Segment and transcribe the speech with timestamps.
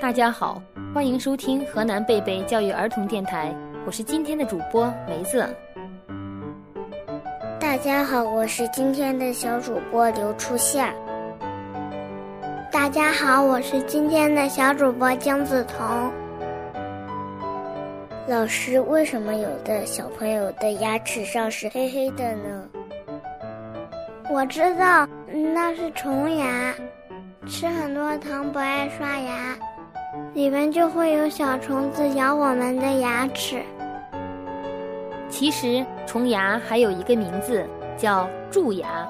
[0.00, 0.60] 大家好，
[0.94, 3.54] 欢迎收听河南贝贝教育儿童电台，
[3.84, 5.46] 我是今天的主播梅子。
[7.60, 10.94] 大家好，我是今天的小主播刘初夏。
[12.72, 16.10] 大家好，我是今天的小主播姜子彤。
[18.26, 22.68] 老师，为什么有的小朋友的牙齿上是黑黑的呢？
[24.30, 25.06] 我知道，
[25.54, 26.74] 那是虫牙，
[27.46, 29.58] 吃很多糖，不爱刷牙。
[30.32, 33.62] 里面就会有小虫子咬我们的牙齿。
[35.28, 37.64] 其实虫牙还有一个名字
[37.96, 39.08] 叫蛀牙，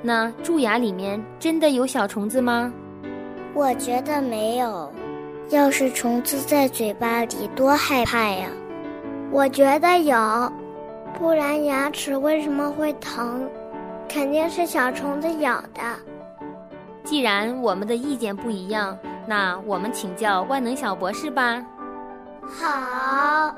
[0.00, 2.72] 那蛀牙里面真的有小虫子吗？
[3.54, 4.90] 我觉得没有。
[5.50, 8.48] 要是虫子在嘴巴里，多害怕呀！
[9.30, 10.52] 我觉得有，
[11.18, 13.46] 不然牙齿为什么会疼？
[14.08, 15.82] 肯定是小虫子咬的。
[17.04, 18.96] 既然我们的意见不一样。
[19.26, 21.62] 那我们请教万能小博士吧。
[22.48, 23.54] 好，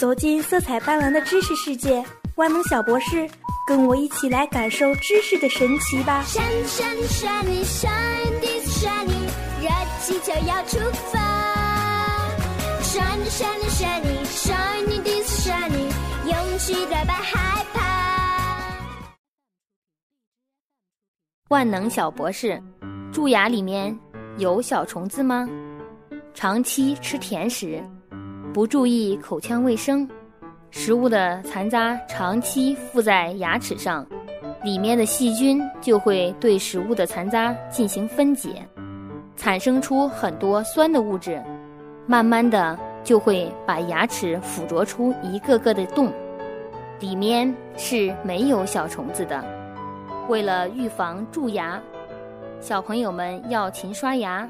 [0.00, 2.04] 走进色彩斑斓的知识世界，
[2.36, 3.28] 万能小博士
[3.66, 6.22] 跟我一起来感受知识的神奇吧。
[6.26, 7.90] 闪闪闪你闪
[8.40, 9.12] 的闪你，
[9.60, 9.68] 热
[10.00, 10.78] 气球要出
[11.12, 11.18] 发。
[12.80, 14.56] 闪闪你闪你闪
[14.88, 15.88] 你的闪你，
[16.30, 17.77] 勇气打败害怕。
[21.48, 22.62] 万能小博士，
[23.10, 23.98] 蛀牙里面
[24.36, 25.48] 有小虫子吗？
[26.34, 27.82] 长期吃甜食，
[28.52, 30.06] 不注意口腔卫生，
[30.70, 34.06] 食物的残渣长期附在牙齿上，
[34.62, 38.62] 里面的细菌就会对食物的残渣进行分解，
[39.34, 41.42] 产生出很多酸的物质，
[42.06, 46.12] 慢慢的就会把牙齿腐啄出一个个的洞，
[47.00, 49.42] 里面是没有小虫子的。
[50.28, 51.80] 为了预防蛀牙，
[52.60, 54.46] 小朋友们要勤刷牙，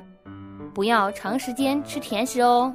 [0.75, 2.75] 不要长时间吃甜食哦。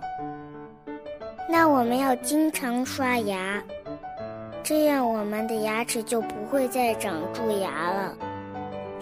[1.49, 3.61] 那我们要经常刷牙，
[4.63, 8.15] 这样我们的牙齿就不会再长蛀牙了。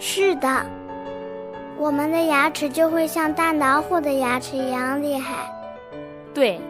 [0.00, 0.48] 是的，
[1.78, 5.48] 我们的牙齿就会像大老虎的牙齿一样厉害。
[6.34, 6.60] 对，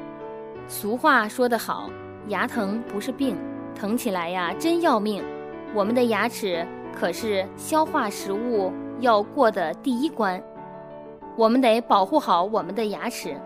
[0.68, 1.88] 俗话说得好，
[2.28, 3.38] 牙疼不是病，
[3.74, 5.24] 疼起来呀真要命。
[5.72, 6.66] 我们的牙齿。
[6.98, 10.42] 可是消化食物要过的第一关，
[11.36, 13.36] 我们得保护好我们的牙齿。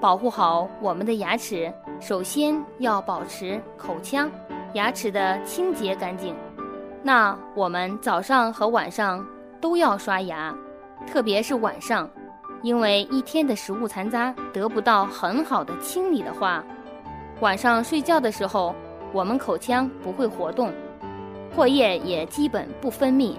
[0.00, 4.30] 保护好我们的牙齿，首先要保持口腔、
[4.74, 6.34] 牙齿的清洁干净。
[7.02, 9.26] 那我们早上和晚上
[9.60, 10.56] 都要刷牙，
[11.04, 12.08] 特别是晚上，
[12.62, 16.64] 因为一天的食物残渣得不到很好的清理的话，
[17.40, 18.72] 晚上睡觉的时候，
[19.12, 20.72] 我们口腔不会活动。
[21.54, 23.36] 唾液也基本不分泌，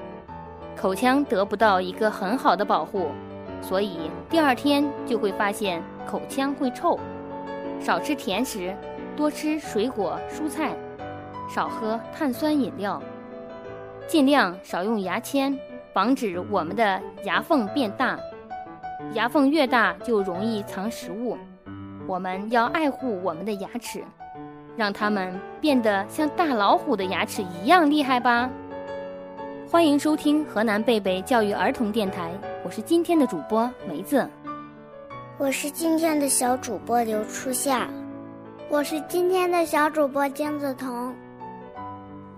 [0.75, 3.08] 口腔得不到一个很好的保护，
[3.62, 7.00] 所以第二天就会发现口腔会臭。
[7.80, 8.75] 少吃甜食，
[9.16, 10.75] 多吃水果蔬菜，
[11.50, 13.02] 少喝碳酸饮料，
[14.06, 15.58] 尽量少用牙签，
[15.94, 18.19] 防止我们的牙缝变大。
[19.14, 21.38] 牙缝越大，就容易藏食物。
[22.06, 24.03] 我们要爱护我们的牙齿。
[24.80, 28.50] 让他们变得像大老虎的牙齿一样厉害吧！
[29.70, 32.32] 欢迎收听河南贝贝教育儿童电台，
[32.64, 34.26] 我是今天的主播梅子，
[35.38, 37.90] 我是今天的小主播刘初夏，
[38.70, 41.14] 我是今天的小主播姜子彤，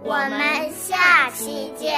[0.04, 1.94] 我们下期见。